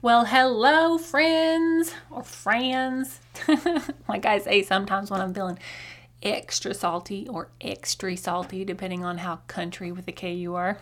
Well, 0.00 0.26
hello, 0.26 0.96
friends 0.96 1.92
or 2.08 2.22
friends. 2.22 3.18
like 4.08 4.26
I 4.26 4.38
say 4.38 4.62
sometimes 4.62 5.10
when 5.10 5.20
I'm 5.20 5.34
feeling 5.34 5.58
extra 6.22 6.72
salty 6.72 7.26
or 7.28 7.50
extra 7.60 8.16
salty, 8.16 8.64
depending 8.64 9.04
on 9.04 9.18
how 9.18 9.40
country 9.48 9.90
with 9.90 10.06
a 10.06 10.12
K 10.12 10.34
you 10.34 10.54
are. 10.54 10.78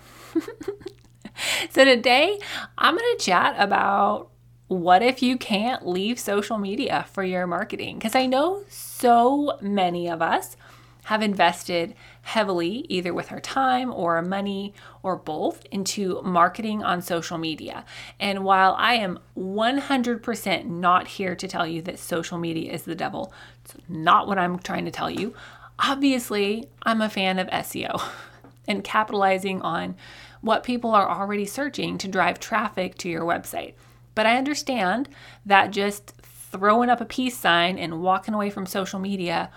so, 1.71 1.87
today 1.87 2.39
I'm 2.77 2.95
going 2.95 3.17
to 3.17 3.25
chat 3.25 3.57
about 3.59 4.29
what 4.69 5.01
if 5.01 5.23
you 5.23 5.39
can't 5.39 5.87
leave 5.87 6.19
social 6.19 6.59
media 6.59 7.07
for 7.11 7.25
your 7.25 7.47
marketing? 7.47 7.97
Because 7.97 8.15
I 8.15 8.27
know 8.27 8.65
so 8.69 9.57
many 9.63 10.11
of 10.11 10.21
us 10.21 10.59
have 11.07 11.23
invested 11.23 11.95
heavily, 12.23 12.85
either 12.89 13.15
with 13.15 13.31
our 13.31 13.39
time 13.39 13.93
or 13.93 14.17
our 14.17 14.23
money 14.23 14.75
or 15.05 15.15
both, 15.15 15.65
into 15.71 16.21
marketing 16.23 16.83
on 16.83 17.01
social 17.01 17.39
media. 17.39 17.85
And 18.19 18.45
while 18.45 18.75
I 18.77 18.95
am 18.95 19.21
100% 19.39 20.65
not 20.65 21.07
here 21.07 21.37
to 21.37 21.47
tell 21.47 21.65
you 21.65 21.81
that 21.83 22.01
social 22.01 22.39
media 22.39 22.73
is 22.73 22.83
the 22.83 22.97
devil, 22.97 23.33
it's 23.65 23.77
not 23.89 24.27
what 24.27 24.37
I'm 24.37 24.59
trying 24.59 24.85
to 24.87 24.91
tell 24.91 25.09
you. 25.09 25.33
Obviously, 25.79 26.69
I'm 26.83 27.01
a 27.01 27.09
fan 27.09 27.39
of 27.39 27.47
SEO 27.51 28.03
and 28.67 28.83
capitalizing 28.83 29.63
on 29.63 29.95
what 30.41 30.65
people 30.65 30.91
are 30.91 31.09
already 31.09 31.47
searching 31.47 31.99
to 31.99 32.09
drive 32.09 32.41
traffic 32.41 32.99
to 32.99 33.09
your 33.09 33.23
website. 33.23 33.75
But 34.17 34.27
I 34.27 34.39
understand 34.39 35.09
that 35.45 35.71
just 35.71 36.15
throwing 36.21 36.91
up 36.91 37.01
a 37.01 37.05
peace 37.05 37.39
sign 37.39 37.79
and 37.79 38.03
walking 38.03 38.35
away 38.35 38.51
from 38.51 38.67
social 38.67 38.99
media 38.99 39.53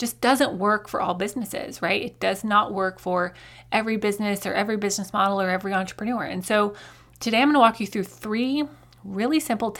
just 0.00 0.20
doesn't 0.20 0.58
work 0.58 0.88
for 0.88 1.00
all 1.00 1.14
businesses, 1.14 1.82
right? 1.82 2.02
It 2.02 2.18
does 2.18 2.42
not 2.42 2.72
work 2.72 2.98
for 2.98 3.34
every 3.70 3.98
business 3.98 4.46
or 4.46 4.54
every 4.54 4.78
business 4.78 5.12
model 5.12 5.40
or 5.40 5.50
every 5.50 5.74
entrepreneur. 5.74 6.24
And 6.24 6.44
so 6.44 6.74
today 7.20 7.38
I'm 7.42 7.48
going 7.48 7.54
to 7.54 7.60
walk 7.60 7.78
you 7.78 7.86
through 7.86 8.04
three 8.04 8.64
really 9.04 9.38
simple 9.38 9.76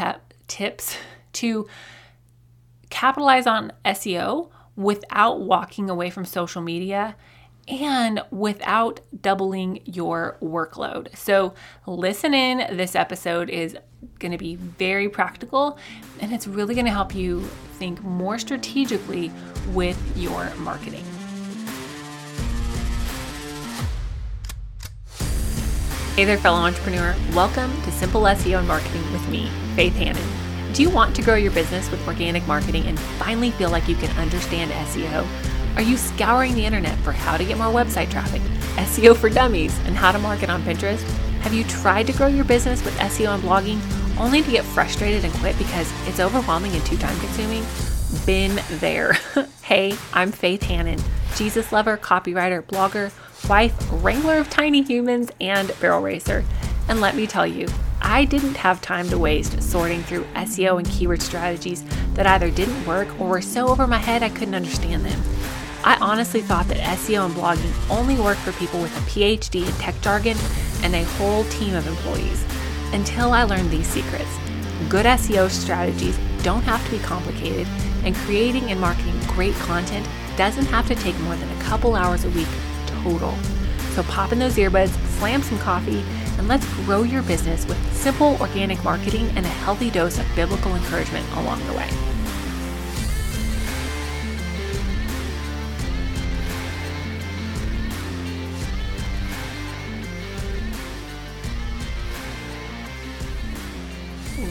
tips 0.46 0.96
to 1.33 1.66
capitalize 2.90 3.46
on 3.46 3.73
SEO 3.85 4.51
without 4.77 5.40
walking 5.40 5.88
away 5.88 6.10
from 6.10 6.24
social 6.24 6.60
media 6.60 7.16
and 7.71 8.21
without 8.30 9.01
doubling 9.23 9.80
your 9.85 10.37
workload. 10.43 11.16
So, 11.16 11.54
listen 11.87 12.35
in. 12.35 12.77
This 12.77 12.96
episode 12.96 13.49
is 13.49 13.77
going 14.18 14.32
to 14.32 14.38
be 14.38 14.57
very 14.57 15.09
practical 15.09 15.79
and 16.21 16.32
it's 16.32 16.46
really 16.46 16.74
going 16.74 16.87
to 16.87 16.90
help 16.90 17.15
you 17.15 17.43
think 17.79 18.02
more 18.02 18.38
strategically 18.38 19.30
with 19.73 19.99
your 20.16 20.52
marketing. 20.57 21.04
Hey 26.16 26.24
there, 26.24 26.38
fellow 26.38 26.59
entrepreneur. 26.59 27.15
Welcome 27.34 27.71
to 27.82 27.93
Simple 27.93 28.23
SEO 28.23 28.59
and 28.59 28.68
Marketing 28.68 29.10
with 29.12 29.27
me, 29.29 29.49
Faith 29.74 29.95
Hanan. 29.95 30.23
Do 30.74 30.82
you 30.82 30.90
want 30.90 31.16
to 31.16 31.23
grow 31.23 31.37
your 31.37 31.52
business 31.52 31.90
with 31.90 32.07
organic 32.07 32.46
marketing 32.46 32.84
and 32.87 32.99
finally 32.99 33.51
feel 33.52 33.71
like 33.71 33.88
you 33.88 33.96
can 33.96 34.15
understand 34.18 34.71
SEO? 34.71 35.27
Are 35.76 35.82
you 35.82 35.96
scouring 35.96 36.54
the 36.54 36.66
internet 36.66 36.99
for 36.99 37.13
how 37.13 37.37
to 37.37 37.45
get 37.45 37.57
more 37.57 37.68
website 37.68 38.10
traffic, 38.10 38.43
SEO 38.76 39.16
for 39.16 39.30
dummies, 39.30 39.79
and 39.87 39.96
how 39.96 40.12
to 40.12 40.18
market 40.18 40.51
on 40.51 40.62
Pinterest? 40.62 41.02
Have 41.40 41.54
you 41.54 41.65
tried 41.65 42.07
to 42.09 42.12
grow 42.12 42.27
your 42.27 42.45
business 42.45 42.85
with 42.85 42.96
SEO 42.99 43.35
and 43.35 43.43
blogging 43.43 43.80
only 44.21 44.43
to 44.43 44.51
get 44.51 44.65
frustrated 44.65 45.24
and 45.24 45.32
quit 45.35 45.57
because 45.57 45.90
it's 46.07 46.21
overwhelming 46.21 46.73
and 46.73 46.85
too 46.85 46.99
time 46.99 47.18
consuming? 47.21 47.65
Been 48.27 48.60
there. 48.80 49.15
hey, 49.62 49.95
I'm 50.12 50.32
Faith 50.32 50.65
Hanan, 50.65 51.01
Jesus 51.37 51.73
lover, 51.73 51.96
copywriter, 51.96 52.62
blogger, 52.62 53.12
wife, 53.49 53.74
wrangler 54.02 54.38
of 54.38 54.51
tiny 54.51 54.82
humans, 54.82 55.30
and 55.40 55.73
barrel 55.80 56.02
racer. 56.02 56.45
And 56.88 57.01
let 57.01 57.15
me 57.15 57.27
tell 57.27 57.46
you, 57.46 57.68
I 58.02 58.24
didn't 58.24 58.57
have 58.57 58.82
time 58.82 59.09
to 59.10 59.18
waste 59.18 59.62
sorting 59.62 60.02
through 60.02 60.24
SEO 60.34 60.79
and 60.79 60.88
keyword 60.88 61.23
strategies 61.23 61.84
that 62.15 62.27
either 62.27 62.51
didn't 62.51 62.84
work 62.87 63.09
or 63.21 63.29
were 63.29 63.43
so 63.43 63.68
over 63.68 63.87
my 63.87 63.99
head 63.99 64.22
I 64.22 64.28
couldn't 64.31 64.55
understand 64.55 65.05
them. 65.05 65.22
I 65.83 65.97
honestly 66.00 66.43
thought 66.43 66.69
that 66.69 66.77
SEO 66.99 67.25
and 67.27 67.35
blogging 67.35 67.73
only 67.91 68.17
worked 68.17 68.41
for 68.41 68.53
people 68.53 68.83
with 68.83 68.95
a 68.97 69.01
PhD 69.11 69.67
in 69.67 69.73
tech 69.75 69.99
jargon 70.03 70.37
and 70.83 70.95
a 70.95 71.05
whole 71.05 71.45
team 71.45 71.75
of 71.75 71.87
employees 71.87 72.45
until 72.93 73.33
I 73.33 73.45
learned 73.45 73.71
these 73.71 73.87
secrets. 73.87 74.29
Good 74.89 75.07
SEO 75.07 75.49
strategies 75.49 76.19
don't 76.43 76.63
have 76.63 76.85
to 76.85 76.91
be 76.91 76.99
complicated, 76.99 77.67
and 78.05 78.15
creating 78.15 78.71
and 78.71 78.81
marketing 78.81 79.19
great 79.29 79.55
content 79.55 80.07
doesn't 80.37 80.67
have 80.67 80.87
to 80.89 80.95
take 80.95 81.19
more 81.21 81.37
than 81.37 81.51
a 81.51 81.63
couple 81.63 81.95
hours 81.95 82.25
a 82.25 82.31
week 82.31 82.49
total. 82.87 83.35
So 83.95 84.03
pop 84.05 84.33
in 84.33 84.39
those 84.39 84.57
earbuds, 84.57 84.91
slam 85.19 85.43
some 85.43 85.59
coffee, 85.59 86.03
and 86.39 86.47
let's 86.47 86.67
grow 86.85 87.03
your 87.03 87.23
business 87.23 87.67
with 87.67 87.79
simple 87.95 88.37
organic 88.41 88.83
marketing 88.85 89.29
and 89.37 89.47
a 89.47 89.49
healthy 89.49 89.91
dose 89.91 90.19
of 90.19 90.27
biblical 90.37 90.75
encouragement 90.75 91.27
along 91.37 91.67
the 91.67 91.73
way. 91.75 92.09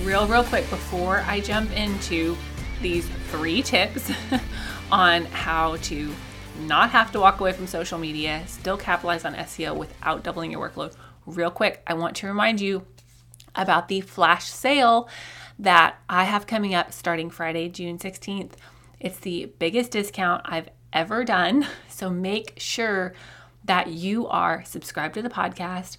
Real, 0.04 0.28
real 0.28 0.44
quick 0.44 0.70
before 0.70 1.24
I 1.28 1.40
jump 1.40 1.76
into 1.76 2.38
these 2.82 3.08
three 3.30 3.62
tips 3.62 4.12
on 4.92 5.26
how 5.26 5.78
to 5.78 6.14
not 6.62 6.92
have 6.92 7.12
to 7.14 7.20
walk 7.20 7.40
away 7.40 7.52
from 7.52 7.68
social 7.68 7.98
media, 7.98 8.44
still 8.48 8.78
capitalize 8.78 9.26
on 9.26 9.34
SEO 9.36 9.76
without 9.76 10.24
doubling 10.24 10.52
your 10.52 10.70
workload. 10.70 10.96
Real 11.26 11.52
quick, 11.52 11.82
I 11.88 11.94
want 11.94 12.16
to 12.18 12.28
remind 12.28 12.62
you 12.62 12.86
about 13.56 13.88
the 13.88 14.02
flash 14.02 14.46
sale 14.50 15.10
that 15.58 15.98
I 16.10 16.24
have 16.26 16.48
coming 16.48 16.74
up 16.74 16.94
starting 16.94 17.30
Friday, 17.30 17.70
June 17.70 17.98
16th. 17.98 18.54
It's 19.00 19.20
the 19.20 19.52
biggest 19.60 19.92
discount 19.92 20.42
I've 20.46 20.70
ever 20.94 21.24
done. 21.24 21.66
So 21.90 22.10
make 22.10 22.54
sure 22.56 23.14
that 23.66 23.88
you 23.88 24.26
are 24.28 24.64
subscribed 24.64 25.16
to 25.16 25.22
the 25.22 25.30
podcast 25.30 25.98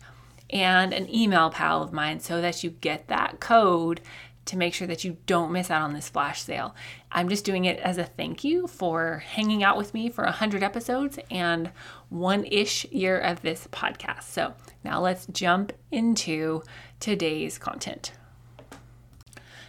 and 0.53 0.93
an 0.93 1.12
email 1.15 1.50
pal 1.50 1.83
of 1.83 1.93
mine 1.93 2.21
so 2.21 2.41
that 2.41 2.62
you 2.62 2.71
get 2.71 3.09
that 3.09 3.41
code 3.41 4.00
to 4.47 4.56
make 4.56 4.75
sure 4.75 4.87
that 4.87 5.05
you 5.05 5.16
don't 5.27 5.53
miss 5.53 5.71
out 5.71 5.83
on 5.83 5.93
this 5.93 6.09
flash 6.09 6.43
sale. 6.43 6.75
I'm 7.12 7.28
just 7.28 7.44
doing 7.44 7.66
it 7.66 7.78
as 7.81 7.99
a 7.99 8.05
thank 8.05 8.43
you 8.43 8.66
for 8.66 9.22
hanging 9.25 9.62
out 9.62 9.77
with 9.77 9.94
me 9.94 10.09
for 10.09 10.25
100 10.25 10.62
episodes 10.62 11.19
and 11.31 11.71
one 12.09 12.44
ish 12.47 12.84
year 12.87 13.19
of 13.19 13.43
this 13.43 13.69
podcast. 13.71 14.25
So 14.25 14.55
now 14.83 15.00
let's 15.00 15.27
jump 15.27 15.72
into 15.93 16.62
today's 16.99 17.59
content. 17.59 18.12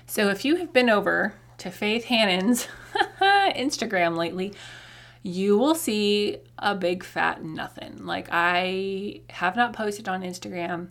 So 0.08 0.30
if 0.30 0.44
you 0.44 0.56
have 0.56 0.74
been 0.74 0.90
over 0.90 1.36
to 1.60 1.70
Faith 1.70 2.06
Hanan's 2.06 2.68
Instagram 3.22 4.18
lately, 4.18 4.54
you 5.24 5.58
will 5.58 5.76
see 5.76 6.38
a 6.58 6.76
big 6.76 7.04
fat 7.04 7.44
nothing. 7.44 8.06
Like 8.06 8.28
I 8.32 9.22
have 9.30 9.56
not 9.56 9.74
posted 9.74 10.08
on 10.08 10.24
Instagram 10.24 10.90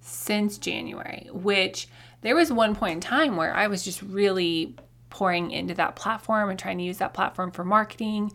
since 0.00 0.58
January, 0.58 1.28
which 1.32 1.88
there 2.22 2.34
was 2.34 2.52
one 2.52 2.74
point 2.74 2.94
in 2.94 3.00
time 3.00 3.36
where 3.36 3.54
I 3.54 3.68
was 3.68 3.84
just 3.84 4.02
really 4.02 4.76
pouring 5.10 5.50
into 5.50 5.74
that 5.74 5.96
platform 5.96 6.50
and 6.50 6.58
trying 6.58 6.78
to 6.78 6.84
use 6.84 6.98
that 6.98 7.14
platform 7.14 7.50
for 7.50 7.64
marketing. 7.64 8.32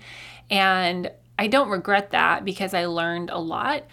And 0.50 1.12
I 1.38 1.48
don't 1.48 1.70
regret 1.70 2.12
that 2.12 2.46
because 2.46 2.74
I 2.74 2.86
learned 2.86 3.30
a 3.30 3.40
lot. 3.40 3.84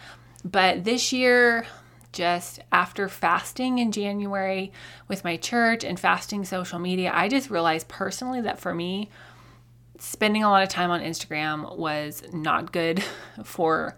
But 0.44 0.84
this 0.84 1.12
year, 1.12 1.66
just 2.12 2.60
after 2.72 3.08
fasting 3.08 3.78
in 3.78 3.92
January 3.92 4.72
with 5.08 5.24
my 5.24 5.36
church 5.36 5.84
and 5.84 5.98
fasting 5.98 6.44
social 6.44 6.78
media, 6.78 7.10
I 7.14 7.28
just 7.28 7.50
realized 7.50 7.88
personally 7.88 8.40
that 8.42 8.58
for 8.58 8.74
me, 8.74 9.10
spending 10.00 10.42
a 10.42 10.50
lot 10.50 10.62
of 10.62 10.68
time 10.68 10.90
on 10.90 11.00
Instagram 11.00 11.76
was 11.76 12.22
not 12.32 12.72
good 12.72 13.04
for 13.44 13.96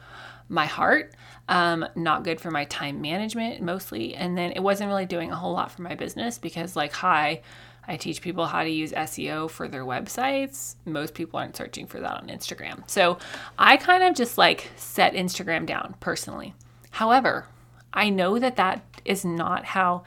my 0.49 0.67
heart, 0.67 1.15
um, 1.49 1.87
not 1.95 2.25
good 2.25 2.41
for 2.41 2.51
my 2.51 2.65
time 2.67 3.01
management 3.01 3.63
mostly. 3.63 4.15
And 4.15 4.37
then 4.37 4.53
it 4.53 4.61
wasn't 4.61 4.89
really 4.89 5.07
doing 5.07 5.31
a 5.31 5.37
whole 5.37 5.53
lot 5.53 5.71
for 5.71 5.83
my 5.83 5.95
business 5.95 6.39
because, 6.39 6.76
like, 6.76 6.93
hi, 6.93 7.41
I 7.87 7.97
teach 7.97 8.21
people 8.21 8.47
how 8.47 8.62
to 8.62 8.69
use 8.69 8.93
SEO 8.93 9.50
for 9.50 9.67
their 9.67 9.85
websites. 9.85 10.76
Most 10.85 11.15
people 11.15 11.38
aren't 11.38 11.56
searching 11.56 11.87
for 11.87 12.00
that 12.00 12.23
on 12.23 12.29
Instagram. 12.29 12.88
So 12.88 13.19
I 13.59 13.76
kind 13.76 14.03
of 14.03 14.15
just 14.15 14.38
like 14.38 14.71
set 14.76 15.15
Instagram 15.15 15.67
down 15.67 15.97
personally. 16.00 16.55
However, 16.91 17.47
I 17.93 18.11
know 18.11 18.38
that 18.38 18.56
that 18.56 18.85
is 19.05 19.25
not 19.25 19.65
how 19.65 20.05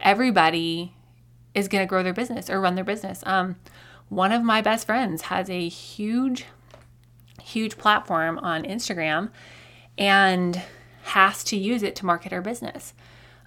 everybody 0.00 0.94
is 1.54 1.68
going 1.68 1.82
to 1.82 1.88
grow 1.88 2.02
their 2.02 2.12
business 2.12 2.50
or 2.50 2.60
run 2.60 2.74
their 2.74 2.84
business. 2.84 3.22
Um, 3.24 3.56
one 4.08 4.32
of 4.32 4.42
my 4.42 4.60
best 4.60 4.86
friends 4.86 5.22
has 5.22 5.50
a 5.50 5.68
huge, 5.68 6.46
huge 7.42 7.78
platform 7.78 8.38
on 8.38 8.64
Instagram 8.64 9.30
and 9.96 10.62
has 11.02 11.42
to 11.44 11.56
use 11.56 11.82
it 11.82 11.96
to 11.96 12.06
market 12.06 12.32
her 12.32 12.42
business 12.42 12.94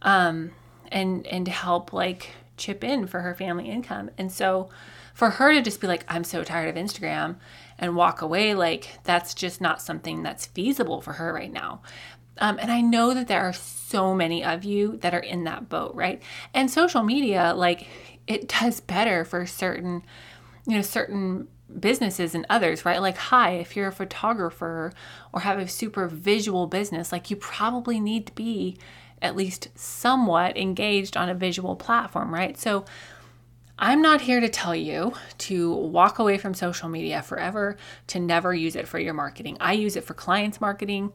um, 0.02 0.52
and 0.92 1.26
and 1.28 1.46
to 1.46 1.52
help 1.52 1.94
like 1.94 2.32
chip 2.58 2.84
in 2.84 3.08
for 3.08 3.22
her 3.22 3.34
family 3.34 3.70
income. 3.70 4.10
And 4.18 4.32
so 4.32 4.70
for 5.14 5.32
her 5.32 5.54
to 5.54 5.62
just 5.62 5.82
be 5.82 5.88
like, 5.88 6.06
I'm 6.08 6.24
so 6.24 6.44
tired 6.44 6.70
of 6.70 6.82
Instagram 6.82 7.38
and 7.78 7.96
walk 7.96 8.22
away, 8.22 8.54
like 8.54 9.00
that's 9.04 9.34
just 9.34 9.62
not 9.62 9.82
something 9.82 10.24
that's 10.24 10.46
feasible 10.46 11.02
for 11.02 11.14
her 11.14 11.34
right 11.34 11.52
now. 11.52 11.82
Um, 12.38 12.58
and 12.60 12.72
I 12.72 12.82
know 12.82 13.14
that 13.14 13.28
there 13.28 13.42
are 13.42 13.54
so 13.54 14.16
many 14.16 14.44
of 14.44 14.64
you 14.64 14.98
that 14.98 15.14
are 15.14 15.20
in 15.20 15.44
that 15.44 15.70
boat, 15.70 15.94
right? 15.96 16.22
And 16.54 16.72
social 16.72 17.04
media, 17.04 17.54
like, 17.56 17.88
it 18.26 18.48
does 18.48 18.80
better 18.80 19.26
for 19.26 19.46
certain, 19.46 20.04
you 20.68 20.76
know, 20.76 20.82
certain 20.82 21.48
businesses 21.80 22.36
and 22.36 22.46
others, 22.50 22.86
right? 22.86 23.02
Like, 23.02 23.18
hi, 23.18 23.52
if 23.52 23.76
you're 23.76 23.88
a 23.88 23.94
photographer 23.94 24.92
or 25.34 25.42
have 25.42 25.60
a 25.60 25.68
super 25.68 26.08
visual 26.08 26.68
business, 26.68 27.12
like, 27.12 27.30
you 27.30 27.36
probably 27.36 28.00
need 28.00 28.28
to 28.28 28.34
be 28.34 28.78
at 29.22 29.36
least 29.36 29.70
somewhat 29.76 30.58
engaged 30.58 31.16
on 31.16 31.30
a 31.30 31.36
visual 31.36 31.76
platform, 31.76 32.34
right? 32.34 32.58
So, 32.58 32.86
I'm 33.84 34.04
not 34.04 34.22
here 34.22 34.40
to 34.40 34.48
tell 34.48 34.76
you 34.76 35.14
to 35.40 35.74
walk 35.74 36.20
away 36.20 36.38
from 36.38 36.54
social 36.54 36.88
media 36.88 37.24
forever, 37.24 37.78
to 38.08 38.20
never 38.20 38.54
use 38.54 38.76
it 38.76 38.88
for 38.88 39.00
your 39.00 39.16
marketing. 39.16 39.58
I 39.60 39.74
use 39.74 39.96
it 39.96 40.04
for 40.04 40.14
clients' 40.14 40.62
marketing. 40.62 41.12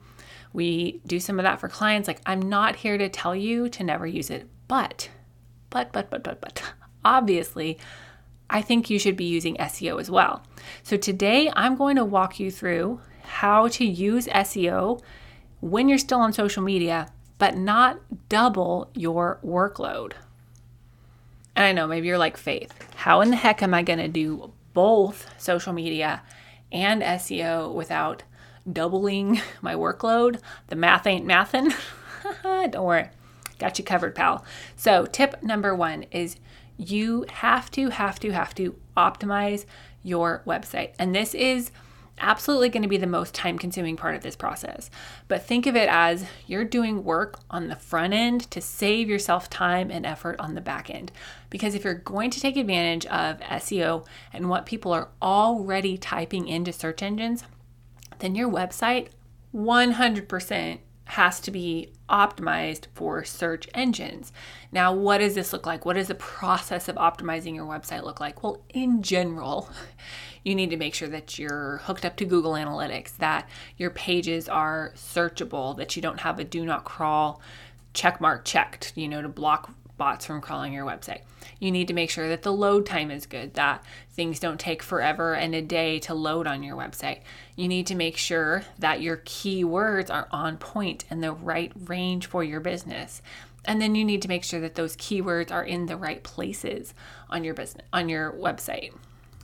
We 0.53 1.01
do 1.07 1.21
some 1.21 1.39
of 1.39 1.45
that 1.45 1.61
for 1.61 1.69
clients. 1.69 2.09
Like, 2.09 2.21
I'm 2.27 2.41
not 2.41 2.75
here 2.75 2.99
to 2.99 3.09
tell 3.09 3.37
you 3.37 3.69
to 3.69 3.85
never 3.85 4.05
use 4.05 4.31
it, 4.31 4.49
but, 4.67 5.11
but, 5.71 5.93
but, 5.93 6.11
but, 6.11 6.25
but, 6.25 6.41
but, 6.41 6.61
obviously, 7.05 7.79
I 8.49 8.63
think 8.63 8.89
you 8.89 8.99
should 8.99 9.17
be 9.17 9.25
using 9.25 9.57
SEO 9.57 10.01
as 10.01 10.11
well. 10.11 10.43
So, 10.83 10.97
today 10.97 11.51
I'm 11.55 11.77
going 11.77 11.97
to 11.97 12.05
walk 12.05 12.39
you 12.39 12.51
through 12.51 13.01
how 13.23 13.69
to 13.69 13.85
use 13.85 14.27
SEO 14.29 15.01
when 15.61 15.89
you're 15.89 15.99
still 15.99 16.21
on 16.21 16.33
social 16.33 16.63
media, 16.63 17.13
but 17.39 17.57
not 17.57 18.01
double 18.29 18.91
your 18.95 19.39
workload. 19.45 20.13
And 21.55 21.65
I 21.65 21.73
know 21.73 21.87
maybe 21.87 22.07
you're 22.07 22.19
like, 22.19 22.37
Faith, 22.37 22.73
how 22.97 23.21
in 23.21 23.31
the 23.31 23.37
heck 23.37 23.63
am 23.63 23.75
I 23.75 23.83
going 23.83 23.99
to 23.99 24.09
do 24.09 24.53
both 24.75 25.29
social 25.39 25.73
media 25.73 26.23
and 26.71 27.03
SEO 27.03 27.73
without 27.73 28.23
doubling 28.71 29.41
my 29.63 29.75
workload? 29.75 30.41
The 30.69 30.77
math 30.77 31.07
ain't 31.07 31.27
mathin'. 31.27 31.73
Don't 32.43 32.85
worry, 32.85 33.09
got 33.59 33.79
you 33.79 33.85
covered, 33.85 34.15
pal. 34.15 34.45
So, 34.77 35.07
tip 35.07 35.43
number 35.43 35.75
one 35.75 36.05
is 36.11 36.37
you 36.77 37.25
have 37.31 37.71
to, 37.73 37.91
have 37.91 38.19
to, 38.21 38.31
have 38.33 38.55
to 38.57 38.75
optimize 38.97 39.65
your 40.03 40.43
website. 40.47 40.93
And 40.99 41.15
this 41.15 41.35
is 41.35 41.71
absolutely 42.19 42.69
going 42.69 42.83
to 42.83 42.89
be 42.89 42.97
the 42.97 43.07
most 43.07 43.35
time 43.35 43.59
consuming 43.59 43.97
part 43.97 44.15
of 44.15 44.23
this 44.23 44.37
process. 44.37 44.91
But 45.29 45.45
think 45.45 45.67
of 45.67 45.77
it 45.77 45.89
as 45.91 46.25
you're 46.47 46.65
doing 46.65 47.05
work 47.05 47.41
on 47.51 47.69
the 47.69 47.77
front 47.77 48.15
end 48.15 48.51
to 48.51 48.61
save 48.61 49.09
yourself 49.09 49.51
time 49.51 49.91
and 49.91 50.07
effort 50.07 50.37
on 50.39 50.55
the 50.55 50.61
back 50.61 50.89
end. 50.89 51.13
Because 51.51 51.75
if 51.75 51.85
you're 51.85 51.95
going 51.95 52.31
to 52.31 52.41
take 52.41 52.57
advantage 52.57 53.07
of 53.07 53.41
SEO 53.41 54.07
and 54.33 54.49
what 54.49 54.67
people 54.67 54.93
are 54.93 55.09
already 55.21 55.99
typing 55.99 56.49
into 56.49 56.73
search 56.73 57.03
engines, 57.03 57.45
then 58.19 58.35
your 58.35 58.51
website 58.51 59.09
100% 59.55 60.79
has 61.07 61.41
to 61.41 61.51
be 61.51 61.93
optimized 62.09 62.87
for 62.95 63.25
search 63.25 63.69
engines. 63.75 64.33
Now, 64.73 64.93
what 64.93 65.19
does 65.19 65.35
this 65.35 65.53
look 65.53 65.65
like? 65.65 65.85
What 65.85 65.95
does 65.95 66.09
the 66.09 66.15
process 66.17 66.89
of 66.89 66.97
optimizing 66.97 67.55
your 67.55 67.67
website 67.67 68.03
look 68.03 68.21
like? 68.21 68.43
Well, 68.43 68.61
in 68.71 69.03
general, 69.03 69.71
you 70.45 70.55
need 70.55 70.71
to 70.71 70.77
make 70.77 70.95
sure 70.95 71.09
that 71.09 71.39
you're 71.39 71.79
hooked 71.85 72.05
up 72.05 72.17
to 72.17 72.25
Google 72.25 72.53
Analytics, 72.53 73.17
that 73.19 73.49
your 73.77 73.91
pages 73.91 74.49
are 74.49 74.93
searchable, 74.97 75.77
that 75.77 75.95
you 75.95 76.03
don't 76.03 76.21
have 76.21 76.39
a 76.39 76.45
do 76.45 76.65
not 76.65 76.85
crawl 76.85 77.41
check 77.95 78.21
mark 78.21 78.45
checked, 78.45 78.93
you 78.95 79.09
know, 79.09 79.23
to 79.23 79.29
block 79.29 79.71
bots 79.97 80.27
from 80.27 80.41
crawling 80.41 80.73
your 80.73 80.87
website. 80.87 81.21
You 81.59 81.71
need 81.71 81.89
to 81.89 81.95
make 81.95 82.11
sure 82.11 82.29
that 82.29 82.43
the 82.43 82.53
load 82.53 82.87
time 82.87 83.11
is 83.11 83.27
good, 83.27 83.55
that 83.55 83.85
things 84.11 84.39
don't 84.39 84.61
take 84.61 84.83
forever 84.83 85.35
and 85.35 85.55
a 85.55 85.63
day 85.63 85.99
to 86.01 86.15
load 86.15 86.47
on 86.47 86.63
your 86.63 86.77
website. 86.77 87.21
You 87.55 87.69
need 87.69 87.87
to 87.89 87.95
make 87.95 88.17
sure 88.17 88.65
that 88.79 89.01
your 89.01 89.19
keywords 89.19 90.11
are 90.11 90.29
on 90.31 90.59
point 90.59 91.05
and 91.09 91.23
the 91.23 91.33
right 91.33 91.73
range 91.87 92.27
for 92.27 92.45
your 92.45 92.61
business. 92.61 93.23
And 93.65 93.81
then 93.81 93.95
you 93.95 94.05
need 94.05 94.23
to 94.23 94.29
make 94.29 94.45
sure 94.45 94.61
that 94.61 94.75
those 94.75 94.97
keywords 94.97 95.51
are 95.51 95.65
in 95.65 95.87
the 95.87 95.97
right 95.97 96.23
places 96.23 96.95
on 97.31 97.43
your 97.43 97.55
business 97.55 97.85
on 97.93 98.09
your 98.09 98.33
website 98.33 98.93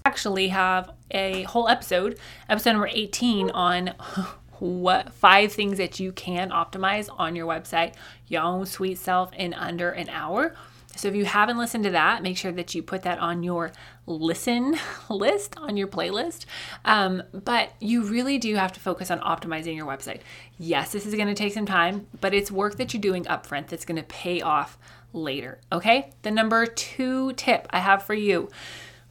actually 0.05 0.49
have 0.49 0.91
a 1.11 1.43
whole 1.45 1.69
episode, 1.69 2.19
episode 2.49 2.73
number 2.73 2.89
18, 2.91 3.51
on 3.51 3.95
what 4.63 5.13
five 5.13 5.53
things 5.53 5.79
that 5.79 5.99
you 5.99 6.13
can 6.13 6.51
optimize 6.51 7.09
on 7.19 7.35
your 7.35 7.49
website, 7.49 7.95
your 8.29 8.43
own 8.43 8.65
sweet 8.65 8.97
self, 8.97 9.33
in 9.35 9.53
under 9.55 9.91
an 9.91 10.09
hour. 10.09 10.55
So 10.95 11.09
if 11.09 11.17
you 11.17 11.25
haven't 11.25 11.59
listened 11.59 11.83
to 11.85 11.91
that, 11.91 12.23
make 12.23 12.37
sure 12.37 12.53
that 12.53 12.73
you 12.73 12.81
put 12.81 13.03
that 13.03 13.19
on 13.19 13.43
your 13.43 13.73
listen 14.07 14.77
list, 15.11 15.57
on 15.59 15.77
your 15.77 15.89
playlist. 15.89 16.45
Um, 16.85 17.25
but 17.33 17.73
you 17.81 18.05
really 18.05 18.39
do 18.39 18.55
have 18.55 18.73
to 18.75 18.81
focus 18.81 19.11
on 19.11 19.19
optimizing 19.21 19.75
your 19.75 19.87
website. 19.87 20.21
Yes, 20.59 20.93
this 20.93 21.07
is 21.07 21.15
going 21.17 21.29
to 21.29 21.35
take 21.35 21.55
some 21.55 21.67
time, 21.67 22.07
but 22.21 22.33
it's 22.33 22.53
work 22.53 22.77
that 22.77 22.95
you're 22.95 23.01
doing 23.01 23.25
upfront 23.25 23.67
that's 23.67 23.85
going 23.85 23.97
to 23.97 24.07
pay 24.07 24.43
off 24.43 24.79
later. 25.13 25.59
Okay. 25.73 26.11
The 26.23 26.31
number 26.31 26.67
two 26.67 27.33
tip 27.33 27.67
I 27.71 27.81
have 27.81 28.05
for 28.05 28.15
you 28.15 28.49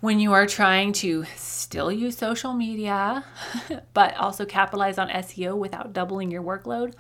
when 0.02 0.20
you 0.20 0.34
are 0.34 0.48
trying 0.48 0.92
to 0.92 1.26
still 1.36 1.92
use 1.92 2.18
social 2.18 2.54
media, 2.54 3.24
but 3.94 4.16
also 4.18 4.46
capitalize 4.46 4.98
on 4.98 5.10
SEO 5.10 5.56
without 5.56 5.94
doubling 5.94 6.32
your 6.32 6.44
workload, 6.44 6.94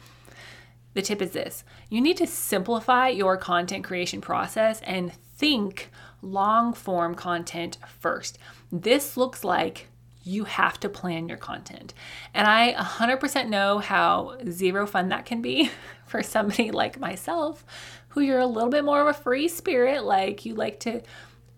the 0.93 1.01
tip 1.01 1.21
is 1.21 1.31
this 1.31 1.63
you 1.89 1.99
need 1.99 2.17
to 2.17 2.27
simplify 2.27 3.07
your 3.07 3.37
content 3.37 3.83
creation 3.83 4.21
process 4.21 4.81
and 4.81 5.11
think 5.13 5.89
long 6.21 6.73
form 6.73 7.15
content 7.15 7.77
first. 7.99 8.37
This 8.71 9.17
looks 9.17 9.43
like 9.43 9.87
you 10.23 10.43
have 10.43 10.79
to 10.79 10.89
plan 10.89 11.27
your 11.27 11.37
content. 11.37 11.95
And 12.33 12.45
I 12.45 12.73
100% 12.73 13.49
know 13.49 13.79
how 13.79 14.37
zero 14.47 14.85
fun 14.85 15.09
that 15.09 15.25
can 15.25 15.41
be 15.41 15.71
for 16.05 16.21
somebody 16.21 16.69
like 16.69 16.99
myself, 16.99 17.65
who 18.09 18.21
you're 18.21 18.39
a 18.39 18.45
little 18.45 18.69
bit 18.69 18.85
more 18.85 19.01
of 19.01 19.07
a 19.07 19.19
free 19.19 19.47
spirit, 19.47 20.03
like 20.03 20.45
you 20.45 20.53
like 20.53 20.79
to 20.81 21.01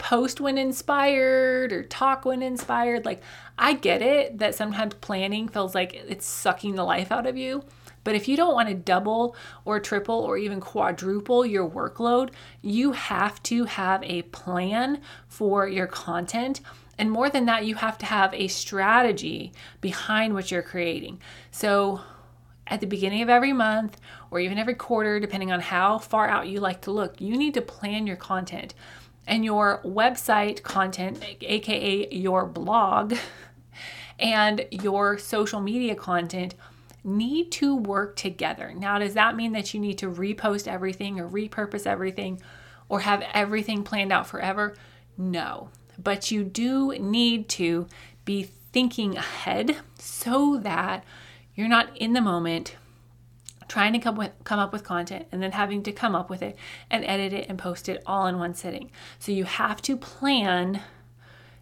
post 0.03 0.41
when 0.41 0.57
inspired 0.57 1.71
or 1.71 1.81
talk 1.81 2.25
when 2.25 2.44
inspired. 2.44 3.05
Like, 3.05 3.23
I 3.57 3.71
get 3.71 4.01
it 4.01 4.39
that 4.39 4.53
sometimes 4.53 4.95
planning 4.95 5.47
feels 5.47 5.73
like 5.73 5.94
it's 5.94 6.25
sucking 6.25 6.75
the 6.75 6.83
life 6.83 7.09
out 7.09 7.25
of 7.25 7.38
you. 7.38 7.63
But 8.03 8.13
if 8.13 8.27
you 8.27 8.35
don't 8.35 8.53
want 8.53 8.67
to 8.67 8.75
double 8.75 9.33
or 9.63 9.79
triple 9.79 10.19
or 10.19 10.38
even 10.38 10.59
quadruple 10.59 11.45
your 11.45 11.69
workload, 11.69 12.31
you 12.61 12.91
have 12.91 13.41
to 13.44 13.63
have 13.63 14.03
a 14.03 14.23
plan 14.23 15.00
for 15.29 15.69
your 15.69 15.88
content. 15.88 16.59
And 16.97 17.09
more 17.09 17.29
than 17.29 17.45
that, 17.45 17.65
you 17.65 17.75
have 17.75 17.97
to 18.00 18.05
have 18.05 18.33
a 18.33 18.50
strategy 18.50 19.53
behind 19.79 20.33
what 20.33 20.51
you're 20.51 20.61
creating. 20.61 21.21
So, 21.50 22.01
at 22.67 22.81
the 22.81 22.88
beginning 22.88 23.21
of 23.21 23.29
every 23.29 23.53
month 23.53 24.00
or 24.31 24.39
even 24.39 24.57
every 24.57 24.75
quarter, 24.75 25.19
depending 25.19 25.51
on 25.51 25.61
how 25.61 25.97
far 25.97 26.27
out 26.27 26.47
you 26.47 26.59
like 26.59 26.81
to 26.81 26.91
look, 26.91 27.21
you 27.21 27.38
need 27.38 27.53
to 27.53 27.61
plan 27.61 28.05
your 28.05 28.15
content 28.15 28.73
and 29.28 29.46
your 29.46 29.81
website 29.84 30.63
content, 30.63 31.24
aka 31.42 32.08
your 32.13 32.46
blog, 32.46 33.15
and 34.20 34.65
your 34.72 35.18
social 35.18 35.62
media 35.62 35.96
content 35.96 36.56
need 37.03 37.51
to 37.51 37.75
work 37.75 38.15
together. 38.15 38.74
Now, 38.74 39.00
does 39.00 39.13
that 39.13 39.36
mean 39.36 39.51
that 39.53 39.74
you 39.74 39.80
need 39.80 39.98
to 40.00 40.10
repost 40.10 40.68
everything 40.68 41.20
or 41.20 41.27
repurpose 41.27 41.86
everything 41.86 42.42
or 42.88 43.01
have 43.01 43.24
everything 43.34 43.84
planned 43.84 44.12
out 44.12 44.27
forever? 44.27 44.75
No. 45.18 45.70
But 46.01 46.32
you 46.32 46.44
do 46.44 46.98
need 46.98 47.50
to 47.50 47.88
be 48.25 48.44
thinking 48.72 49.18
ahead 49.18 49.77
so 50.00 50.58
that 50.63 51.03
you're 51.56 51.68
not 51.68 51.96
in 51.98 52.13
the 52.13 52.22
moment 52.22 52.75
trying 53.74 53.92
to 53.92 53.98
come 53.98 54.15
with 54.15 54.32
come 54.44 54.60
up 54.60 54.72
with 54.72 54.84
content 54.84 55.25
and 55.32 55.42
then 55.42 55.51
having 55.51 55.82
to 55.82 55.92
come 55.92 56.13
up 56.13 56.30
with 56.30 56.44
it 56.44 56.56
and 56.92 57.03
edit 57.06 57.34
it 57.34 57.50
and 57.50 57.58
post 57.58 57.89
it 57.89 58.03
all 58.06 58.27
in 58.27 58.38
one 58.38 58.53
sitting. 58.53 58.92
So 59.18 59.32
you 59.32 59.46
have 59.46 59.82
to 59.82 59.98
plan 59.98 60.82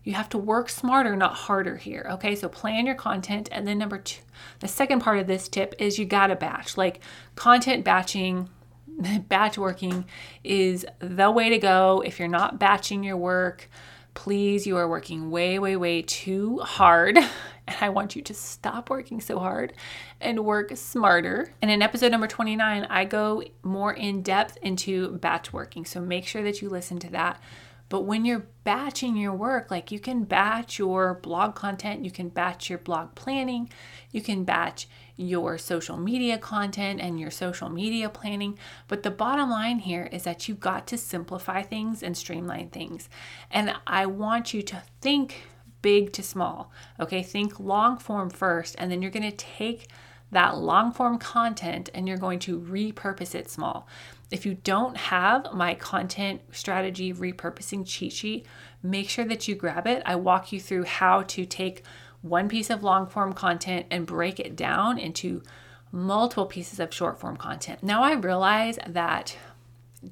you 0.03 0.15
have 0.15 0.27
to 0.29 0.37
work 0.37 0.67
smarter, 0.67 1.15
not 1.15 1.35
harder 1.35 1.77
here. 1.77 2.05
Okay, 2.13 2.35
so 2.35 2.49
plan 2.49 2.85
your 2.85 2.95
content. 2.95 3.47
And 3.51 3.65
then, 3.65 3.77
number 3.77 3.99
two, 3.99 4.23
the 4.59 4.67
second 4.67 4.99
part 4.99 5.19
of 5.19 5.27
this 5.27 5.47
tip 5.47 5.73
is 5.79 5.99
you 5.99 6.05
got 6.05 6.27
to 6.27 6.35
batch. 6.35 6.75
Like 6.75 6.99
content 7.35 7.85
batching, 7.85 8.49
batch 9.29 9.57
working 9.57 10.03
is 10.43 10.85
the 10.99 11.31
way 11.31 11.49
to 11.49 11.59
go. 11.59 12.03
If 12.05 12.19
you're 12.19 12.27
not 12.27 12.59
batching 12.59 13.03
your 13.05 13.15
work, 13.15 13.69
please, 14.15 14.67
you 14.67 14.75
are 14.75 14.89
working 14.89 15.31
way, 15.31 15.59
way, 15.59 15.77
way 15.77 16.01
too 16.01 16.57
hard 16.59 17.17
and 17.71 17.81
I 17.81 17.89
want 17.89 18.15
you 18.15 18.21
to 18.23 18.33
stop 18.33 18.89
working 18.89 19.21
so 19.21 19.39
hard 19.39 19.73
and 20.19 20.45
work 20.45 20.75
smarter. 20.75 21.53
And 21.61 21.71
in 21.71 21.81
episode 21.81 22.11
number 22.11 22.27
29, 22.27 22.85
I 22.89 23.05
go 23.05 23.43
more 23.63 23.93
in 23.93 24.21
depth 24.21 24.57
into 24.61 25.17
batch 25.17 25.53
working. 25.53 25.85
So 25.85 26.01
make 26.01 26.25
sure 26.25 26.43
that 26.43 26.61
you 26.61 26.69
listen 26.69 26.99
to 26.99 27.09
that. 27.11 27.41
But 27.89 28.01
when 28.01 28.23
you're 28.23 28.47
batching 28.63 29.17
your 29.17 29.33
work, 29.33 29.69
like 29.69 29.91
you 29.91 29.99
can 29.99 30.23
batch 30.23 30.79
your 30.79 31.15
blog 31.15 31.55
content, 31.55 32.05
you 32.05 32.11
can 32.11 32.29
batch 32.29 32.69
your 32.69 32.79
blog 32.79 33.15
planning, 33.15 33.69
you 34.11 34.21
can 34.21 34.45
batch 34.45 34.87
your 35.17 35.57
social 35.57 35.97
media 35.97 36.37
content 36.37 37.01
and 37.01 37.19
your 37.19 37.31
social 37.31 37.67
media 37.67 38.07
planning. 38.07 38.57
But 38.87 39.03
the 39.03 39.11
bottom 39.11 39.49
line 39.49 39.79
here 39.79 40.07
is 40.09 40.23
that 40.23 40.47
you've 40.47 40.61
got 40.61 40.87
to 40.87 40.97
simplify 40.97 41.63
things 41.63 42.01
and 42.01 42.15
streamline 42.15 42.69
things. 42.69 43.09
And 43.51 43.75
I 43.85 44.05
want 44.05 44.53
you 44.53 44.61
to 44.61 44.83
think 45.01 45.43
big 45.81 46.13
to 46.13 46.23
small. 46.23 46.71
Okay, 46.99 47.23
think 47.23 47.59
long 47.59 47.97
form 47.97 48.29
first, 48.29 48.75
and 48.77 48.91
then 48.91 49.01
you're 49.01 49.11
going 49.11 49.29
to 49.29 49.35
take 49.35 49.87
that 50.31 50.57
long 50.57 50.91
form 50.91 51.17
content 51.17 51.89
and 51.93 52.07
you're 52.07 52.17
going 52.17 52.39
to 52.39 52.59
repurpose 52.59 53.35
it 53.35 53.49
small. 53.49 53.87
If 54.31 54.45
you 54.45 54.53
don't 54.53 54.95
have 54.95 55.53
my 55.53 55.73
content 55.75 56.41
strategy 56.51 57.13
repurposing 57.13 57.85
cheat 57.85 58.13
sheet, 58.13 58.45
make 58.81 59.09
sure 59.09 59.25
that 59.25 59.47
you 59.47 59.55
grab 59.55 59.85
it. 59.87 60.01
I 60.05 60.15
walk 60.15 60.53
you 60.53 60.59
through 60.59 60.85
how 60.85 61.23
to 61.23 61.45
take 61.45 61.83
one 62.21 62.47
piece 62.47 62.69
of 62.69 62.81
long 62.81 63.07
form 63.07 63.33
content 63.33 63.87
and 63.91 64.05
break 64.05 64.39
it 64.39 64.55
down 64.55 64.97
into 64.97 65.43
multiple 65.91 66.45
pieces 66.45 66.79
of 66.79 66.93
short 66.93 67.19
form 67.19 67.35
content. 67.35 67.83
Now 67.83 68.03
I 68.03 68.13
realize 68.13 68.79
that 68.87 69.35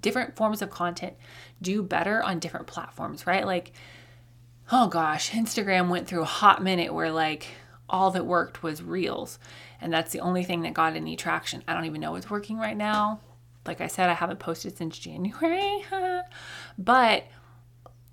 different 0.01 0.35
forms 0.35 0.61
of 0.61 0.69
content 0.69 1.13
do 1.61 1.81
better 1.81 2.21
on 2.21 2.39
different 2.39 2.67
platforms, 2.67 3.25
right? 3.25 3.45
Like, 3.45 3.71
oh 4.71 4.88
gosh, 4.88 5.31
Instagram 5.31 5.89
went 5.89 6.07
through 6.07 6.21
a 6.21 6.25
hot 6.25 6.63
minute 6.63 6.93
where 6.93 7.11
like 7.11 7.47
all 7.89 8.11
that 8.11 8.25
worked 8.25 8.61
was 8.61 8.83
reels. 8.83 9.39
And 9.81 9.91
that's 9.91 10.11
the 10.11 10.19
only 10.19 10.43
thing 10.43 10.61
that 10.61 10.73
got 10.73 10.95
any 10.95 11.15
traction. 11.15 11.63
I 11.67 11.73
don't 11.73 11.85
even 11.85 12.01
know 12.01 12.11
what's 12.11 12.29
working 12.29 12.57
right 12.57 12.77
now. 12.77 13.19
Like 13.65 13.81
I 13.81 13.88
said, 13.88 14.09
I 14.09 14.13
haven't 14.13 14.39
posted 14.39 14.77
since 14.77 14.97
January. 14.97 15.85
but 16.77 17.25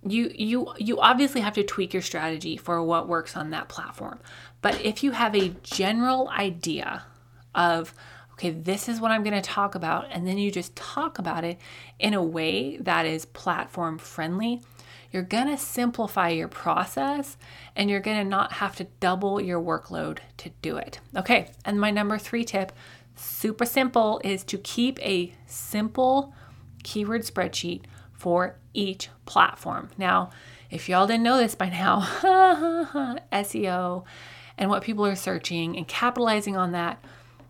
you 0.03 0.31
you 0.35 0.73
you 0.79 1.01
obviously 1.01 1.41
have 1.41 1.55
to 1.55 1.65
tweak 1.65 1.93
your 1.93 2.03
strategy 2.03 2.57
for 2.57 2.83
what 2.83 3.09
works 3.09 3.37
on 3.37 3.51
that 3.51 3.69
platform. 3.69 4.21
But 4.63 4.81
if 4.81 5.03
you 5.03 5.13
have 5.13 5.35
a 5.35 5.49
general 5.63 6.29
idea 6.29 7.05
of 7.55 7.95
okay, 8.35 8.51
this 8.51 8.89
is 8.89 9.01
what 9.01 9.11
I'm 9.11 9.23
going 9.23 9.35
to 9.35 9.41
talk 9.41 9.75
about 9.75 10.07
and 10.11 10.27
then 10.27 10.37
you 10.37 10.51
just 10.51 10.77
talk 10.77 11.19
about 11.19 11.43
it 11.43 11.59
in 11.99 12.13
a 12.13 12.23
way 12.23 12.77
that 12.79 13.07
is 13.07 13.25
platform 13.25 13.99
friendly, 13.99 14.61
you're 15.17 15.25
going 15.25 15.47
to 15.47 15.57
simplify 15.57 16.29
your 16.29 16.47
process 16.47 17.39
and 17.75 17.89
you're 17.89 18.01
going 18.01 18.19
to 18.19 18.25
not 18.29 18.53
have 18.53 18.77
to 18.77 18.85
double 19.01 19.41
your 19.41 19.59
workload 19.59 20.19
to 20.37 20.51
do 20.61 20.77
it. 20.77 21.01
Okay, 21.17 21.51
and 21.65 21.81
my 21.81 21.91
number 21.91 22.19
3 22.19 22.45
tip, 22.45 22.71
super 23.15 23.65
simple, 23.65 24.21
is 24.23 24.45
to 24.45 24.59
keep 24.59 25.01
a 25.01 25.33
simple 25.47 26.35
keyword 26.83 27.23
spreadsheet 27.23 27.85
for 28.13 28.57
each 28.75 29.09
platform. 29.25 29.89
Now, 29.97 30.29
if 30.71 30.87
y'all 30.87 31.07
didn't 31.07 31.23
know 31.23 31.39
this 31.39 31.55
by 31.55 31.71
now, 31.71 32.01
SEO 33.33 34.05
and 34.59 34.69
what 34.69 34.83
people 34.83 35.07
are 35.07 35.17
searching 35.17 35.79
and 35.79 35.89
capitalizing 35.89 36.59
on 36.59 36.73
that 36.73 37.03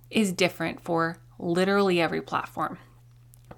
is 0.08 0.32
different 0.32 0.80
for 0.80 1.18
literally 1.36 2.00
every 2.00 2.22
platform. 2.22 2.78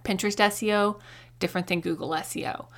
Pinterest 0.03 0.37
SEO, 0.37 0.99
different 1.41 1.67
than 1.67 1.83
Google 1.83 2.09
SEO. 2.09 2.69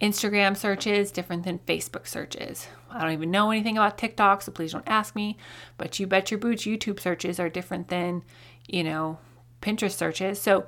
Instagram 0.00 0.56
searches, 0.56 1.10
different 1.10 1.44
than 1.44 1.60
Facebook 1.60 2.06
searches. 2.06 2.68
I 2.90 3.02
don't 3.02 3.12
even 3.12 3.30
know 3.30 3.50
anything 3.50 3.78
about 3.78 3.98
TikTok, 3.98 4.42
so 4.42 4.52
please 4.52 4.72
don't 4.72 4.88
ask 4.88 5.14
me. 5.14 5.36
But 5.78 5.98
you 5.98 6.06
bet 6.06 6.30
your 6.30 6.38
boots, 6.38 6.64
YouTube 6.64 7.00
searches 7.00 7.40
are 7.40 7.48
different 7.48 7.88
than, 7.88 8.22
you 8.66 8.84
know, 8.84 9.18
Pinterest 9.62 9.92
searches. 9.92 10.40
So 10.40 10.66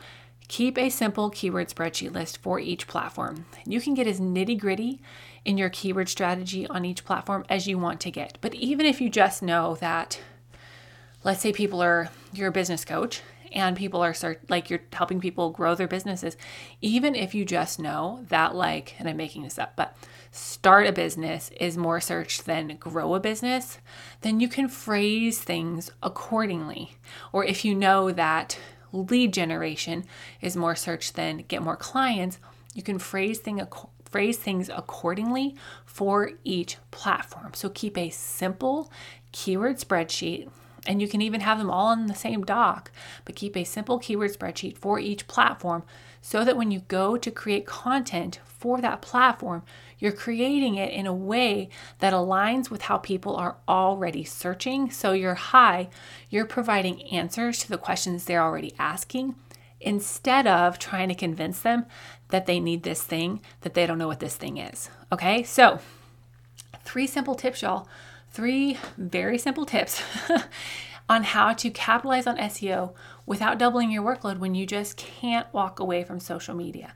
Keep 0.49 0.79
a 0.79 0.91
simple 0.91 1.29
keyword 1.31 1.69
spreadsheet 1.69 2.13
list 2.13 2.39
for 2.39 2.61
each 2.61 2.87
platform. 2.87 3.47
You 3.65 3.81
can 3.81 3.95
get 3.95 4.07
as 4.07 4.21
nitty 4.21 4.59
gritty 4.59 5.01
in 5.45 5.59
your 5.59 5.71
keyword 5.71 6.09
strategy 6.09 6.67
on 6.69 6.85
each 6.85 7.05
platform 7.05 7.45
as 7.49 7.67
you 7.67 7.79
want 7.79 8.01
to 8.03 8.13
get. 8.13 8.39
But 8.41 8.55
even 8.55 8.87
if 8.87 9.01
you 9.01 9.11
just 9.11 9.43
know 9.43 9.75
that, 9.77 10.21
let's 11.25 11.41
say 11.41 11.53
people 11.53 11.83
are, 11.83 12.11
you're 12.33 12.49
a 12.49 12.53
business 12.53 12.85
coach 12.85 13.23
and 13.57 13.75
people 13.75 14.05
are 14.05 14.13
start, 14.13 14.49
like 14.51 14.69
you're 14.69 14.83
helping 14.93 15.19
people 15.19 15.51
grow 15.51 15.75
their 15.75 15.89
businesses, 15.89 16.37
even 16.83 17.15
if 17.15 17.35
you 17.35 17.45
just 17.45 17.81
know 17.81 18.25
that, 18.29 18.55
like, 18.55 18.95
and 18.99 19.09
I'm 19.09 19.17
making 19.17 19.43
this 19.43 19.59
up, 19.59 19.73
but 19.77 19.97
start 20.31 20.87
a 20.87 20.93
business 20.93 21.51
is 21.59 21.79
more 21.79 21.99
searched 21.99 22.45
than 22.45 22.77
grow 22.77 23.15
a 23.15 23.21
business, 23.21 23.79
then 24.21 24.41
you 24.41 24.49
can 24.49 24.69
phrase 24.69 25.41
things 25.41 25.91
accordingly. 26.03 26.99
Or 27.33 27.45
if 27.45 27.65
you 27.65 27.75
know 27.75 28.13
that, 28.13 28.59
lead 28.93 29.33
generation 29.33 30.05
is 30.43 30.55
more 30.55 30.77
search 30.77 31.15
than 31.15 31.39
get 31.49 31.63
more 31.63 31.77
clients, 31.77 32.39
you 32.75 32.83
can 32.83 32.99
phrase 32.99 33.39
thing 33.39 33.67
phrase 34.05 34.37
things 34.37 34.69
accordingly 34.69 35.57
for 35.85 36.31
each 36.45 36.77
platform. 36.91 37.53
So 37.55 37.71
keep 37.71 37.99
a 37.99 38.11
simple 38.11 38.93
keyword 39.33 39.79
spreadsheet 39.79 40.49
and 40.87 41.01
you 41.01 41.09
can 41.09 41.21
even 41.23 41.41
have 41.41 41.59
them 41.59 41.71
all 41.71 41.87
on 41.87 42.07
the 42.07 42.15
same 42.15 42.45
doc, 42.45 42.91
but 43.25 43.35
keep 43.35 43.57
a 43.57 43.65
simple 43.65 43.99
keyword 43.99 44.33
spreadsheet 44.33 44.77
for 44.77 44.99
each 44.99 45.27
platform 45.27 45.83
so 46.21 46.45
that 46.45 46.57
when 46.57 46.71
you 46.71 46.81
go 46.89 47.17
to 47.17 47.31
create 47.31 47.67
content 47.67 48.41
for 48.45 48.81
that 48.81 49.03
platform, 49.03 49.63
you're 49.99 50.13
creating 50.13 50.75
it 50.75 50.91
in 50.91 51.07
a 51.07 51.15
way 51.15 51.69
that 52.01 52.13
aligns 52.13 52.71
with 52.71 52.83
how 52.83 52.99
people 52.99 53.37
are 53.37 53.57
already 53.69 54.25
searching. 54.25 54.91
So 54.91 55.13
you're 55.13 55.35
high, 55.35 55.89
you're 56.29 56.47
providing 56.47 57.03
answers 57.05 57.61
to 57.61 57.69
the 57.69 57.79
questions 57.79 58.25
they're 58.25 58.43
already 58.43 58.75
asking 58.79 59.37
instead 59.81 60.47
of 60.47 60.79
trying 60.79 61.09
to 61.09 61.15
convince 61.15 61.61
them 61.61 61.87
that 62.31 62.47
they 62.47 62.59
need 62.59 62.83
this 62.83 63.03
thing 63.03 63.41
that 63.61 63.75
they 63.75 63.87
don't 63.87 63.99
know 63.99 64.09
what 64.09 64.21
this 64.21 64.37
thing 64.37 64.57
is. 64.57 64.91
Okay, 65.13 65.43
so 65.43 65.79
three 66.85 67.07
simple 67.07 67.35
tips, 67.35 67.63
y'all. 67.63 67.87
Three 68.37 68.77
very 68.99 69.39
simple 69.39 69.65
tips 69.65 70.03
on 71.09 71.23
how 71.23 71.55
to 71.55 71.71
capitalize 71.71 72.27
on 72.27 72.37
SEO 72.37 72.93
without 73.25 73.57
doubling 73.57 73.91
your 73.91 74.03
workload 74.03 74.41
when 74.41 74.55
you 74.55 74.67
just 74.67 74.99
can't 74.99 75.51
walk 75.55 75.81
away 75.81 76.05
from 76.05 76.21
social 76.21 76.55
media. 76.55 76.93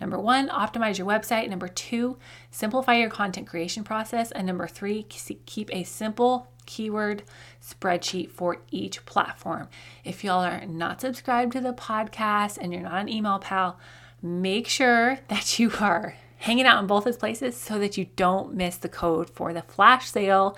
Number 0.00 0.18
one, 0.18 0.48
optimize 0.48 0.98
your 0.98 1.06
website. 1.06 1.48
Number 1.48 1.68
two, 1.68 2.18
simplify 2.50 2.96
your 2.96 3.08
content 3.08 3.46
creation 3.46 3.84
process. 3.84 4.32
And 4.32 4.48
number 4.48 4.66
three, 4.66 5.04
keep 5.04 5.72
a 5.72 5.84
simple 5.84 6.48
keyword 6.66 7.22
spreadsheet 7.62 8.32
for 8.32 8.56
each 8.72 9.06
platform. 9.06 9.68
If 10.02 10.24
y'all 10.24 10.42
are 10.42 10.66
not 10.66 11.00
subscribed 11.00 11.52
to 11.52 11.60
the 11.60 11.72
podcast 11.72 12.58
and 12.60 12.72
you're 12.72 12.82
not 12.82 13.02
an 13.02 13.08
email 13.08 13.38
pal, 13.38 13.78
make 14.20 14.66
sure 14.66 15.20
that 15.28 15.60
you 15.60 15.70
are 15.78 16.16
hanging 16.40 16.66
out 16.66 16.80
in 16.80 16.86
both 16.86 17.04
those 17.04 17.16
places 17.16 17.56
so 17.56 17.78
that 17.78 17.96
you 17.96 18.06
don't 18.16 18.54
miss 18.54 18.76
the 18.76 18.88
code 18.88 19.28
for 19.30 19.52
the 19.52 19.62
flash 19.62 20.10
sale 20.10 20.56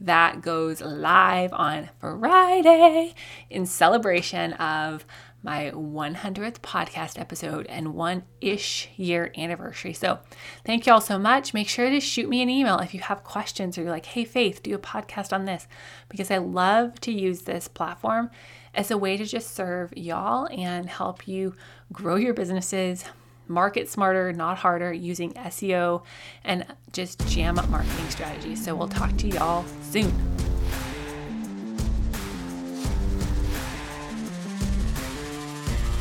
that 0.00 0.40
goes 0.40 0.80
live 0.80 1.52
on 1.52 1.90
Friday 2.00 3.14
in 3.50 3.66
celebration 3.66 4.52
of 4.54 5.04
my 5.42 5.70
100th 5.70 6.60
podcast 6.60 7.18
episode 7.18 7.66
and 7.66 7.94
one 7.94 8.22
ish 8.40 8.88
year 8.96 9.32
anniversary. 9.36 9.92
So, 9.92 10.18
thank 10.64 10.86
you 10.86 10.92
all 10.92 11.00
so 11.00 11.18
much. 11.18 11.54
Make 11.54 11.68
sure 11.68 11.90
to 11.90 12.00
shoot 12.00 12.28
me 12.28 12.42
an 12.42 12.50
email 12.50 12.78
if 12.78 12.94
you 12.94 13.00
have 13.00 13.22
questions 13.22 13.76
or 13.76 13.82
you're 13.82 13.90
like, 13.90 14.06
hey, 14.06 14.24
Faith, 14.24 14.62
do 14.62 14.74
a 14.74 14.78
podcast 14.78 15.32
on 15.32 15.44
this, 15.44 15.68
because 16.08 16.30
I 16.30 16.38
love 16.38 17.00
to 17.02 17.12
use 17.12 17.42
this 17.42 17.68
platform 17.68 18.30
as 18.74 18.90
a 18.90 18.98
way 18.98 19.16
to 19.16 19.24
just 19.24 19.54
serve 19.54 19.92
y'all 19.96 20.46
and 20.46 20.88
help 20.88 21.28
you 21.28 21.54
grow 21.92 22.16
your 22.16 22.34
businesses, 22.34 23.04
market 23.48 23.88
smarter, 23.88 24.32
not 24.32 24.58
harder, 24.58 24.92
using 24.92 25.32
SEO 25.34 26.02
and 26.44 26.66
just 26.92 27.26
jam 27.28 27.58
up 27.58 27.68
marketing 27.68 28.10
strategies. 28.10 28.64
So, 28.64 28.74
we'll 28.74 28.88
talk 28.88 29.16
to 29.18 29.28
y'all 29.28 29.64
soon. 29.82 30.12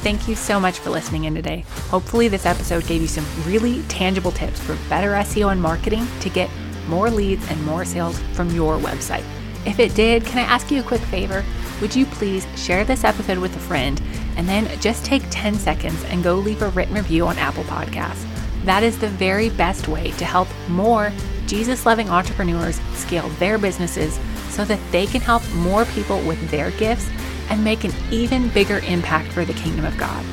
Thank 0.08 0.30
you 0.30 0.36
so 0.36 0.58
much 0.58 0.80
for 0.80 0.90
listening 0.90 1.26
in 1.26 1.36
today. 1.36 1.66
Hopefully, 1.90 2.30
this 2.30 2.46
episode 2.46 2.88
gave 2.88 3.02
you 3.02 3.08
some 3.08 3.26
really 3.46 3.82
tangible 3.90 4.32
tips 4.32 4.58
for 4.58 4.78
better 4.88 5.10
SEO 5.10 5.52
and 5.52 5.62
marketing 5.62 6.08
to 6.22 6.30
get 6.30 6.50
more 6.88 7.10
leads 7.10 7.46
and 7.52 7.62
more 7.66 7.84
sales 7.84 8.18
from 8.32 8.50
your 8.52 8.78
website. 8.78 9.26
If 9.66 9.80
it 9.80 9.96
did, 9.96 10.26
can 10.26 10.38
I 10.38 10.44
ask 10.44 10.72
you 10.72 10.80
a 10.80 10.84
quick 10.84 11.02
favor? 11.02 11.44
Would 11.82 11.94
you 11.94 12.06
please 12.06 12.48
share 12.56 12.86
this 12.86 13.04
episode 13.04 13.38
with 13.40 13.54
a 13.58 13.60
friend 13.60 14.02
and 14.38 14.48
then 14.48 14.80
just 14.80 15.04
take 15.04 15.24
10 15.30 15.56
seconds 15.56 16.02
and 16.06 16.24
go 16.24 16.36
leave 16.36 16.62
a 16.62 16.70
written 16.70 16.96
review 16.96 17.28
on 17.28 17.38
Apple 17.38 17.66
Podcasts? 17.66 18.26
That 18.64 18.84
is 18.84 18.98
the 18.98 19.10
very 19.10 19.50
best 19.50 19.88
way 19.88 20.12
to 20.12 20.26
help 20.26 20.48
more 20.70 21.12
Jesus 21.46 21.86
loving 21.86 22.10
entrepreneurs 22.10 22.80
scale 22.94 23.28
their 23.40 23.58
businesses 23.58 24.20
so 24.50 24.66
that 24.66 24.80
they 24.92 25.06
can 25.06 25.22
help 25.22 25.44
more 25.54 25.86
people 25.86 26.22
with 26.22 26.50
their 26.50 26.72
gifts 26.72 27.10
and 27.50 27.64
make 27.64 27.84
an 27.84 27.94
even 28.12 28.50
bigger 28.50 28.80
impact 28.80 29.32
for 29.32 29.46
the 29.46 29.54
kingdom 29.54 29.86
of 29.86 29.98
God. 29.98 30.24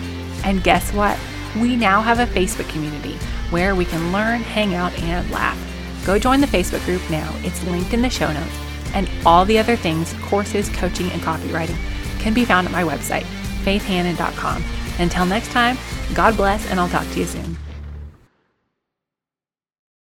And 0.44 0.62
guess 0.62 0.92
what? 0.92 1.18
We 1.60 1.76
now 1.76 2.02
have 2.02 2.18
a 2.18 2.26
Facebook 2.26 2.68
community 2.68 3.14
where 3.50 3.74
we 3.74 3.84
can 3.84 4.12
learn, 4.12 4.40
hang 4.40 4.74
out, 4.74 4.98
and 4.98 5.30
laugh. 5.30 5.58
Go 6.04 6.18
join 6.18 6.40
the 6.40 6.46
Facebook 6.46 6.84
group 6.84 7.02
now. 7.08 7.32
It's 7.42 7.62
linked 7.64 7.94
in 7.94 8.02
the 8.02 8.10
show 8.10 8.32
notes. 8.32 8.58
And 8.94 9.08
all 9.24 9.44
the 9.44 9.58
other 9.58 9.76
things, 9.76 10.12
courses, 10.22 10.68
coaching, 10.70 11.10
and 11.12 11.22
copywriting, 11.22 11.78
can 12.18 12.34
be 12.34 12.44
found 12.44 12.66
at 12.66 12.72
my 12.72 12.82
website, 12.82 13.26
faithhanan.com. 13.64 14.62
Until 14.98 15.26
next 15.26 15.50
time, 15.50 15.76
God 16.14 16.36
bless, 16.36 16.70
and 16.70 16.78
I'll 16.78 16.88
talk 16.88 17.08
to 17.12 17.18
you 17.18 17.26
soon. 17.26 17.56